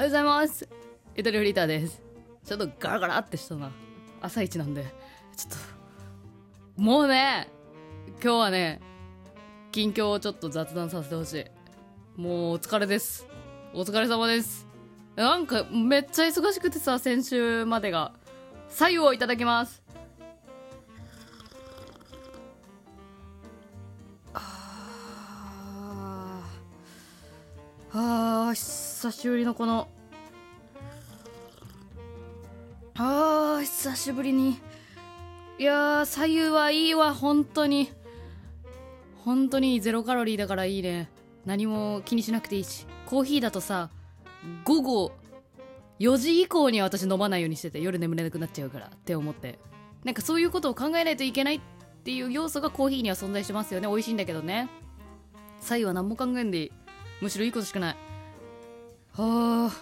[0.00, 0.66] はようございます。
[1.14, 2.02] イタリフリーターです。
[2.46, 3.70] ちょっとガラガラってしたな。
[4.22, 4.82] 朝一なんで。
[5.36, 7.50] ちょっともうね
[8.12, 8.80] 今日はね
[9.70, 11.44] 近況をちょっと雑談させてほしい。
[12.18, 13.26] もうお疲れです。
[13.74, 14.66] お疲れ様です。
[15.16, 18.14] なんかめっちゃ忙しくてさ先週までが。
[18.70, 19.82] 左右をいただきます。
[24.32, 27.98] あー。
[27.98, 29.88] あー久しぶりのこの
[33.02, 34.58] あー久しぶりに。
[35.58, 37.90] いやー左右はいいわ本当に。
[39.24, 41.08] 本当にゼロカロリーだからいいね。
[41.46, 42.86] 何も気にしなくていいし。
[43.06, 43.88] コーヒーだとさ
[44.64, 45.12] 午後
[45.98, 49.58] 4時以降には私飲まないようにしてて夜眠れなくなっちゃうからって思って。
[50.04, 51.60] なんかそういうことを考えないといけないっ
[52.04, 53.88] ていう要素がコーヒーには存在してますよね。
[53.88, 54.68] 美味しいんだけどね。
[55.60, 56.72] 左右は何も考えんでいい。
[57.22, 57.96] むしろいいことしかない。
[59.14, 59.72] はあ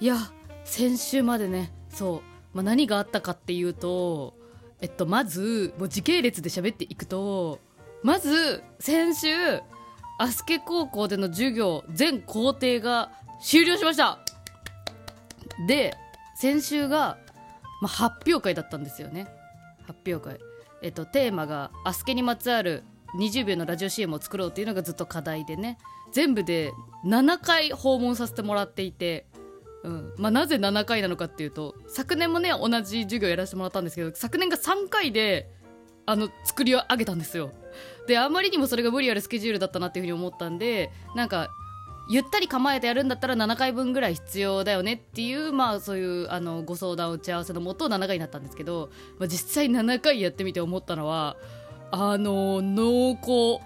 [0.00, 0.16] いや
[0.64, 2.22] 先週までねそう、
[2.54, 4.34] まあ、何があったかっていうと
[4.80, 7.58] えっとまずもう時系列で喋っていくと
[8.04, 9.28] まず先週
[10.20, 13.10] アスケ高校での授業全工程が
[13.42, 14.20] 終了しました。
[15.66, 15.94] で
[16.36, 17.18] 先週が、
[17.80, 19.26] まあ、発表会だったんですよね。
[19.86, 20.38] 発表会。
[20.82, 22.84] えっとテーマがアスケにまつわる
[23.18, 25.78] 20秒のラジオ CM を作ろうっていうのがずっと課題でね。
[26.12, 26.72] 全部で
[27.04, 29.26] 7回訪問させてもらっていて、
[29.84, 30.12] うん。
[30.16, 35.50] まあ、なぜ7回なのかっていうと昨年もね同じ授業やらせてもらったんですけど昨年が3回で
[36.06, 37.52] あの作り上げたんですよ。
[38.06, 41.50] であまりにもそれが無理あるスケジュールだったなっていうふうに思ったんでなんか
[42.08, 51.36] ゆったり構えてやるんだったら7回分ぐらい必要だよねっていうまあそういうあのご相談打ち合わせのもと7回になったんですけど、まあ、実際7回やってみて思ったのは
[51.90, 53.62] あの濃厚。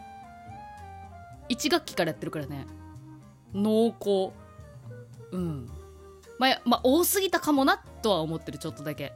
[1.48, 2.66] 1学期からやってるからね。
[3.55, 4.33] 濃厚。
[5.33, 5.68] うん。
[6.42, 9.12] まあ、まあ、多すぎたかもなとは思ってるちょっとだけ。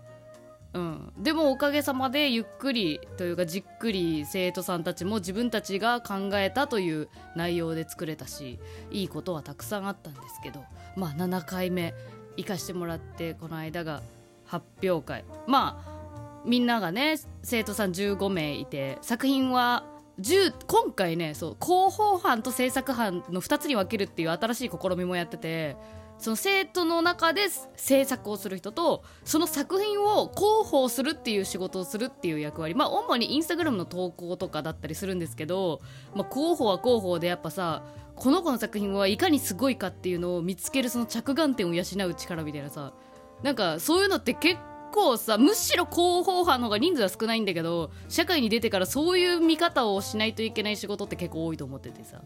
[0.75, 8.59] うん、でもおかげさまでゆっくりというかじっくり生徒さんたちも自分たちが考えたという内容で作れたし
[8.91, 10.63] いいことはたくさんあったんですけど
[10.95, 11.95] まあ7回目
[12.37, 14.03] 行かしてもらってこの間が
[14.45, 15.25] 発表会。
[15.47, 19.85] まあみんながね生徒さん15名いて作品は
[20.21, 25.77] 10今回ねそう広報班と制作班の2つに分けるっていう新しい試みもやってて
[26.19, 27.43] その生徒の中で
[27.77, 32.75] 制作をする人とその作品を広報するっていう仕事をするっていう役割。
[32.75, 35.81] まあ主にインスタグラムの投稿とかだったりするんですけど、
[36.15, 37.83] まあ、広報は広報でやっぱさ
[38.15, 42.95] この子の作品はいかにすごいかっていうのを見つけるその着眼点を養う力みたいなさ
[43.43, 44.59] なんかそういうのって結
[44.93, 52.23] 構さむしろ広報班の方が人数は少ないんだけど社会に出てからそういう見方をしないといけない仕事って結構多いと思っててさ。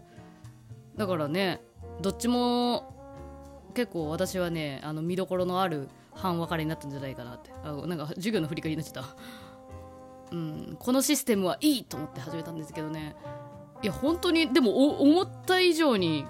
[0.96, 1.62] だからね
[2.02, 2.99] どっちも
[3.70, 7.50] 結構私はねあの見どころのある半分かれになったんじゃないかなって。
[7.64, 13.16] あなんか授業の振り返りになっちゃった、うん、このシステムはいいと思って始めたんですけどね。
[13.82, 16.26] いや本当にでも思った以上に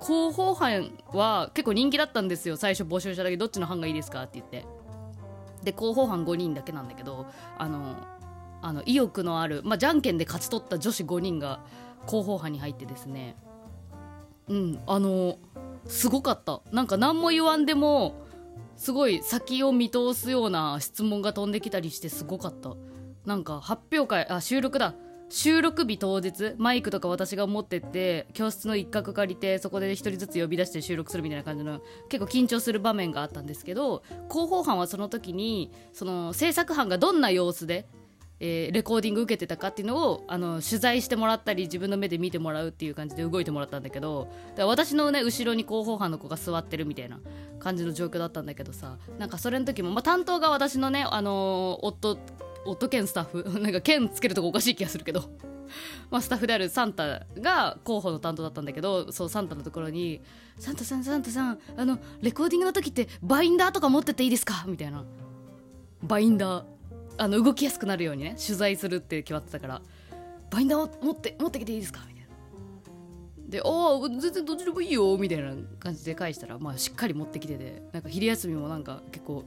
[0.00, 2.56] 広報班は結構人気だったんですよ。
[2.56, 4.66] 最初募集した時どっちの班がいいですかって言って。
[5.64, 7.26] で広報班5人だけなんだけど
[7.56, 7.96] あの
[8.62, 11.60] あの意欲のある、まあ、じゃんけんで勝ち取った女子5人が
[12.06, 13.36] 広報班に入ってですね。
[14.48, 15.38] うんあの
[15.86, 16.60] すごかった。
[16.72, 18.14] なんか何も言わんでも
[18.76, 22.74] すごい先を見通すような質問が飛んできたりしてすごかった。
[23.24, 24.94] なんか発表会あ収録だ。
[25.32, 37.86] 収録日当日マイクとか私が持ってって教室の一角借りてそこで1人ずつ呼び出して収録するみたいな感じの結構緊張する場面があったんですけど広報班はその時にその制作班がどんな様子で
[38.44, 47.20] えー、レコーディング受けてたかっていうのをあの取材してもらったり自分の目で見てもらうっていう感じで動いてもらったんだけどだから私のね後ろに広報班の子が座ってるみたいな
[47.60, 52.18] 感じの状況だったんだけどさなんかそれの時も、まあ、担当が私のね、あのー、夫
[52.64, 55.30] 夫兼スタッフ なんか兼つけるとこおかしい気がするけど
[56.10, 60.20] まあ、スタッフであるサンタが候補の担当だったんだけどそうサンタのところに
[60.58, 65.04] 「サンタさんサンタさんあのレコーディングの時ってバインダーとか持ってっていいですか?」みたいな
[66.02, 66.64] バインダー
[67.18, 69.82] あの動きやすくなるようにね取材するって決まってたから。
[70.50, 72.00] バインダーを持って持ってきていいですか？
[72.06, 73.48] みたいな。
[73.48, 79.44] で「ああ全然どっちでもいいよ」みたいな感じで返したら、まあ、しっかり持ってきててなんか昼休みもなんか結構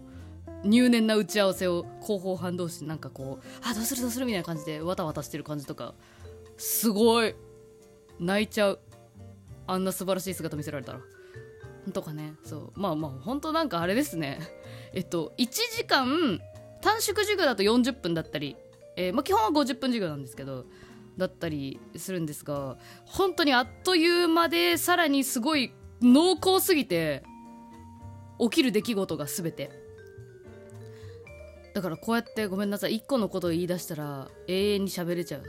[0.63, 5.93] 入念な打ち合わせを広報班同士なんかこう「あどうするどうする」みたいな感じでわたわたしてる感じとか
[6.57, 7.35] すごい
[8.19, 8.79] 泣いちゃう。
[9.67, 11.01] あんな素晴らしい姿見せられたら。
[11.93, 12.33] とかね。
[12.43, 12.79] そう。
[12.79, 14.39] まあまあ本当なんかあれですね。
[14.93, 15.47] えっと1
[15.77, 16.39] 時間
[16.85, 18.55] 短縮授業だと40分だったり、
[18.95, 20.65] えー、まあ、基本は50分授業なんですけど
[21.17, 25.73] だったりするんですが本当にあっという間でさらにすごい
[26.03, 27.23] 濃厚すぎて
[28.39, 29.71] 起きる出来事が全て。
[31.73, 35.47] だからこうやってごめんなさい1個のことを言い出したら永遠に喋れちゃうな。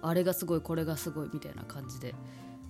[0.00, 2.14] あれがすごいこれがすごいみたいな感じで。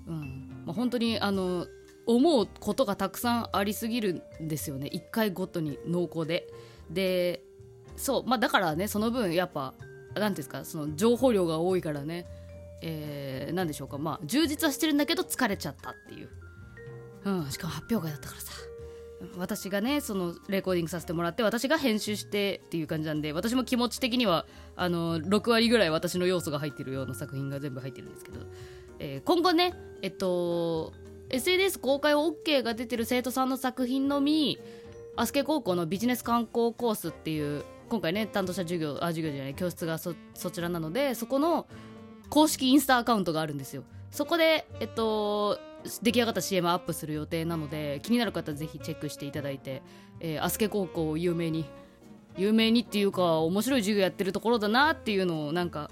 [0.07, 0.65] うん。
[0.67, 1.67] まあ、本当にあの
[2.07, 4.91] 思うことがたくさんありすぎるんですよね。
[4.93, 6.49] 1回ごとに濃厚で。
[6.91, 7.48] で
[7.99, 9.75] そうまあだからねその分やっぱ
[10.15, 12.27] 何ですかその情報量が多いからね
[12.81, 16.29] えー、何でしょうかまあ充実はしてるんだけど疲れちゃったっていう、
[17.25, 18.53] うん、しかも発表会だったからさ。
[19.37, 24.47] 私がねそのレコーディングさせてもらって私が編集してっていう感じなんで私も気持ち的には
[24.77, 28.39] あの6割ぐらい私の要素が入ってるような作品が全部入ってるんですけど、
[29.01, 30.93] えー、今後ねえっと
[31.31, 34.57] SNS 公開 OK が出てる生徒さんの作品のみ
[35.17, 41.67] アスケ高校のビジネス観光コースっていう今回ね担当した授業あ授業じゃない教室がそちらなのでそこの
[42.29, 43.85] 公式インスタアカウントがあるんですよ。
[44.11, 45.59] そこでえっと
[46.03, 49.83] 出来上がった CM アップする予定なので気になる方ぜひチェックしていただいて、
[50.21, 51.65] えー、アスケ高校を有名に
[52.37, 55.91] 有名にっていうか面白い授業やってるところだなっていうのをなんか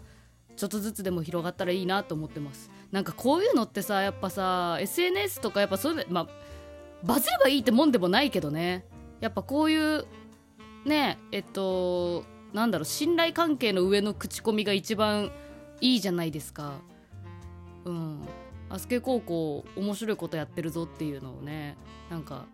[0.56, 2.70] ちょっとずつでも広がったらいいなと思ってます。
[2.90, 6.28] なんかこういうのってさやっぱさ SNS とかやっぱそういうまあ
[7.04, 8.86] バズればいいってもんでもないけどね。
[9.20, 10.06] やっぱこういう
[10.86, 15.30] ねえっとなんだろう信頼関係の上の口コミが一番
[15.80, 16.80] いいじゃないですか。
[17.84, 18.20] うん。
[18.68, 21.76] アスケ高校面白いことやってるぞっていうのをね
[22.10, 22.46] なんか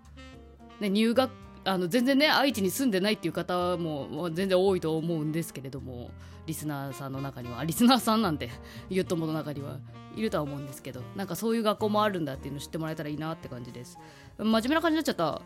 [0.78, 1.30] ね入学
[1.64, 6.10] あの全然ね愛知に住んでないっていう方も全然多いと思うんですけれども
[6.44, 7.64] リスナーさんの中には。
[7.64, 8.50] リスナーさんなんて
[8.90, 9.78] ゆっともの中には
[10.16, 13.98] いるとは思うんですけどなんかそういう学校もあるんだっていうの知ってもらえたらいいなって感じです。
[14.36, 15.40] 真面目な感じになっちゃった。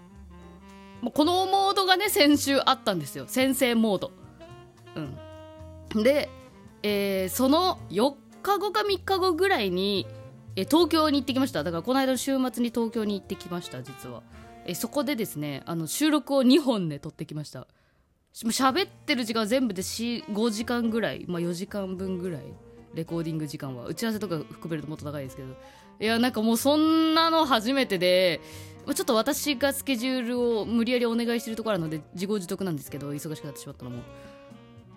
[1.01, 3.25] もうこのモードがね先週あったんですよ。
[3.29, 4.13] 先生モード。
[5.95, 6.03] うん。
[6.03, 6.29] で、
[6.83, 10.07] えー、その4日後か3日後ぐらいに、
[10.57, 11.65] え東京に行ってきました。
[11.65, 14.23] だからこの間の週末に東京に行ってきました実は。
[14.65, 17.67] えそこでですねあの収録を2本で撮ってきました。
[18.33, 22.43] 喋ってる時間全部で5時間ぐらい、まあ、4時間分ぐらい
[22.93, 23.87] レコーディング時間は。
[23.87, 25.49] 打ち合わせとか含めるともっと長いですけど。
[25.99, 28.41] いやなんかもうそんなの初めてで
[28.95, 34.03] ちょっと私がスケジュールを無理やりお願いしてるところなので自業自得なんですけど忙しくなってしまったのも。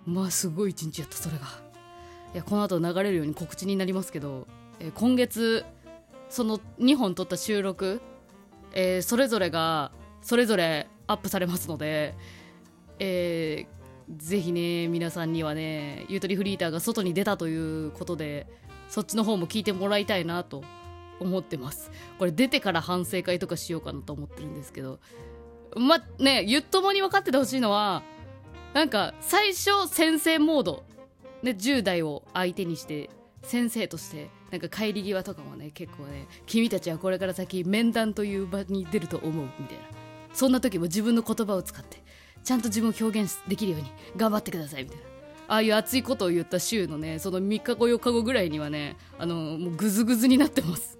[0.06, 1.46] まあすごい一日やったそれが。
[2.34, 4.46] いやこの後流れるように告知になりますけど、
[4.78, 5.64] え今月
[6.28, 8.00] その2本撮った収録
[8.72, 9.92] えー、それぞれが
[10.22, 12.14] それぞれアップされますので、
[12.98, 18.46] えー、ぜひね皆さんにはねゆとりフリーターが外に出たということで
[18.88, 20.62] そっちの方も聞いてもらいたいなと
[21.20, 21.90] 思ってます。
[22.18, 24.98] これ出てから反省会とかしようかなと思ってるんですけど。
[25.76, 28.02] まねゆっともに分かっててほしいのは
[28.74, 30.84] なんか最初先生モード、
[31.42, 33.10] ね、10代を相手にして
[33.42, 39.84] 先生としてなんか帰り際とかもね結構ね君たちはこれから先面談という場に出ると思うみたいな。
[40.32, 42.02] そんな時も自分の言葉を使って
[42.44, 45.04] ちゃんと自分を表現できるように頑張ってくださいみたいな。
[45.48, 50.99] ああいう熱いことを言った週のねその3日後4日後ぐらいにはねあのもうグズグズになってます。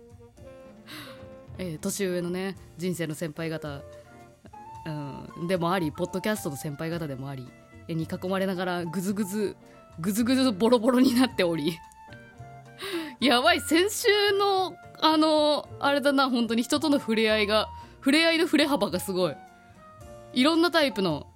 [1.58, 3.82] えー、年上のね人生の先輩方、
[4.86, 7.46] うん、でもありポッドキャストの先輩方でもあり
[7.88, 9.56] 絵に囲まれながらグズグズ
[9.98, 11.78] グズグズボロボロになっており
[13.20, 19.36] やばい、先週の、あの、あれだな、本当に人との触れ合いが、触れ合いの触れ幅がすごい。
[20.32, 21.26] いろんなタイプの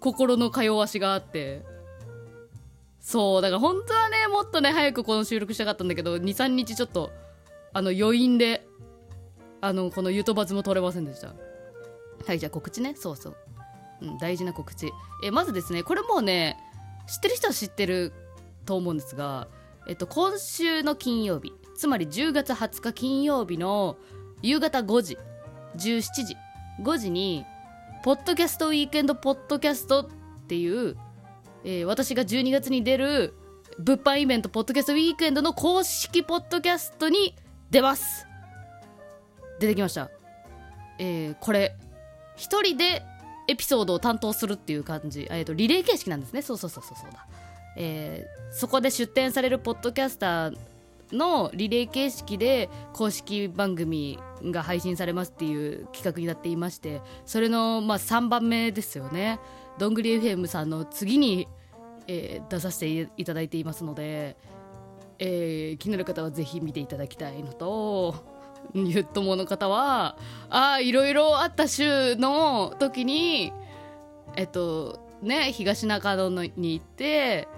[0.00, 1.62] 心の通わしがあって、
[3.00, 7.10] そう、だから本当はね、もっとね、早くこの収録したかったんだけど、2、3日ちょっと、
[7.72, 8.66] あの、余韻で、
[9.60, 11.34] あの、このゆとばずも取れませんでした。
[12.26, 12.94] はい、じゃあ告知ね。
[12.96, 13.36] そうそう。
[14.02, 14.90] うん、大事な告知。
[15.24, 16.56] え、まずですね、これもうね、
[17.08, 18.12] 知ってる人は知ってる
[18.66, 19.48] と思うんですが、
[19.88, 23.96] えっと、今週の金曜日つまり10月20日金曜日の
[24.42, 25.18] 夕方5時
[25.76, 26.36] 17時
[26.82, 27.46] 5時に
[28.04, 30.06] ポッドキャストウィークエンドポッドキャストっ
[30.46, 30.96] ていう、
[31.64, 33.34] えー、私が12月に出る
[33.78, 37.34] 物販イベントポッドキャストウィークエンドの公式ポッドキャストに
[37.70, 38.27] 出ます
[39.60, 40.10] 出てきました。
[40.98, 41.76] えー、これ。
[42.36, 43.02] 一人で
[43.48, 46.42] エピソードを担当するっていう感じ、えーとリレー形式なんですね。
[46.42, 47.26] そうそうそうそうそうだ。
[47.76, 50.58] えー、そこで出展されるポッドキャスター
[51.12, 59.38] のリレー形式で公式番組が配信されますっていう企画になっていましてそれのまあ3番目ですよね。
[59.78, 61.46] どんぐり FM さんの次に、
[62.08, 64.36] えー、出させていただいていますので、
[65.20, 68.37] えー、気になる方はぜひ見ていただきたいのと
[68.74, 70.16] ゆっともの方は
[70.50, 73.52] ああいろいろあった週の時に
[74.36, 77.48] えっとね東中野に行って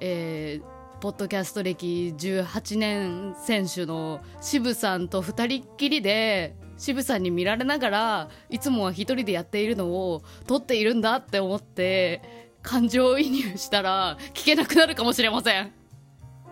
[0.00, 12.22] えー、ポッドキャスト歴18年選手の渋さんと2人っきりで渋さんに見られながらいつもは一人でやっているのを撮っているんだって思って
[12.62, 15.72] 感情移入したら聞けなくなるかもしれません。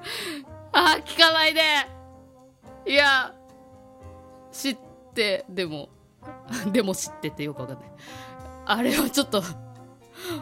[0.73, 1.61] ああ聞かないで。
[2.87, 3.35] いや
[4.57, 4.77] 知っ
[5.15, 5.89] てでも
[6.73, 7.91] でも知ってってよくわかんない。
[8.65, 9.43] あれはちょっとあ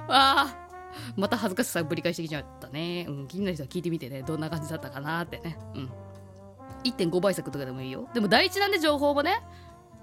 [0.08, 0.64] あ
[1.16, 4.22] また恥ずかしさぶり返してきちゃったね、うん、気になる人は聞いてみてね。
[4.22, 5.58] どんな感じだったかなってね。
[5.74, 5.90] うん。
[6.84, 8.08] 1.5倍速とかでもいいよ。
[8.14, 9.42] でも第一なんで情報もね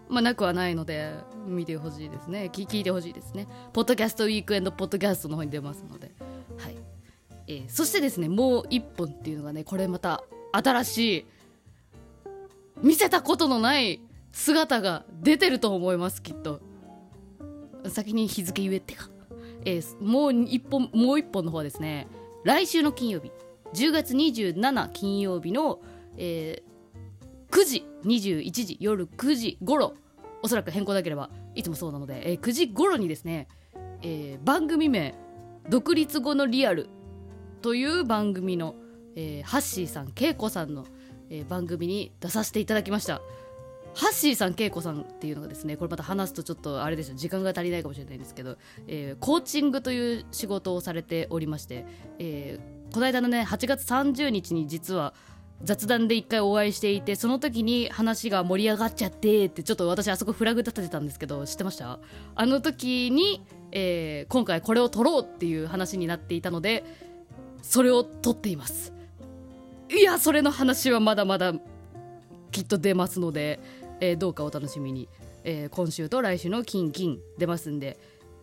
[0.10, 1.14] まあなくはないので
[1.48, 2.50] 見てほしいですね。
[2.52, 3.48] 聞いてほしいですね。
[3.74, 6.12] ポッドキャストウィークエンドポッドキャストの方に出ますので。
[6.58, 6.78] はい。
[7.48, 11.26] えー、そしてですねもう1本っていうのがねこれまた新しい
[12.82, 16.62] 見せたことのない姿が出てると思いますきっと。
[17.90, 19.10] 先に日付言えってか、
[19.66, 22.08] えー、もう一本もう一本の方はですね。
[22.44, 23.32] 来週の金曜日。
[23.74, 25.80] 10月27金曜日の、
[26.18, 29.94] えー、9時21時夜9時頃。
[30.44, 33.48] おそらく変更なければいつもそうなので、えー、9時頃にですね、
[34.02, 35.14] えー、番組名
[35.70, 36.90] 「独立後のリアル」
[37.62, 38.76] という番組の、
[39.16, 40.86] えー、ハッシーさん恵子さんの、
[41.32, 43.22] えー、番組に出させていただきました。
[43.94, 48.58] ハッシーさん恵子さんっていうのがですねこれまた話すとちょっとあれですよ時間が足りないかもしれないんですけど、
[48.88, 51.86] えー、コーチングという仕事をされておりまして、
[52.18, 55.14] えー、この間のね8月30日に実は
[55.64, 62.00] 雑談で一回お会いしていてその時に話が盛り上がっちゃってってちょっと私あそこフラグ立ててたんですけど知ってました？
[62.36, 66.86] あの時に、えー、今回これを撮ろうっていう話になっていたので
[67.62, 69.01] それを撮っています。
[69.92, 71.54] いやそれの話はまだまだ
[72.52, 73.60] きっと出ますので
[74.02, 75.08] えー、どうかお楽しみに、
[75.44, 77.98] えー、今週と来週の金金出ますんで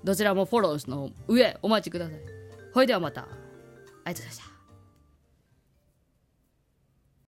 [0.05, 2.21] どちらもフォローの上お待ちください。
[2.73, 3.23] ほいではまた。
[3.23, 3.43] ありがと
[4.11, 4.58] うございました。